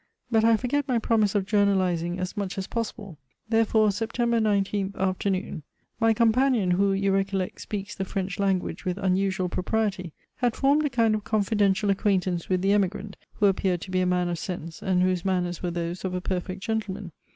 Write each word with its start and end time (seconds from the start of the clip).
But 0.31 0.43
I 0.43 0.57
forget 0.57 0.87
my 0.87 0.97
promise 0.97 1.35
of 1.35 1.45
journalizing 1.45 2.17
as 2.17 2.35
much 2.35 2.57
as 2.57 2.65
possible. 2.65 3.19
Therefore, 3.49 3.89
Septr. 3.89 4.25
19th 4.27 4.95
Afternoon. 4.95 5.61
My 5.99 6.11
companion, 6.11 6.71
who, 6.71 6.91
you 6.91 7.11
recollect, 7.11 7.61
speaks 7.61 7.93
the 7.93 8.03
French 8.03 8.39
language 8.39 8.83
with 8.83 8.97
unusual 8.97 9.47
propriety, 9.47 10.11
had 10.37 10.55
formed 10.55 10.85
a 10.85 10.89
kind 10.89 11.13
of 11.13 11.23
confidential 11.23 11.91
acquaintance 11.91 12.49
with 12.49 12.63
the 12.63 12.73
emigrant, 12.73 13.15
who 13.33 13.45
appeared 13.45 13.81
to 13.81 13.91
be 13.91 14.01
a 14.01 14.07
man 14.07 14.27
of 14.27 14.39
sense, 14.39 14.81
and 14.81 15.03
whose 15.03 15.23
manners 15.23 15.61
were 15.61 15.69
those 15.69 16.03
of 16.03 16.15
a 16.15 16.19
perfect 16.21 16.63
gentleman. 16.63 17.11